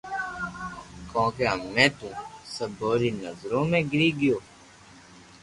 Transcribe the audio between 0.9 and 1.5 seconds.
ڪونڪھ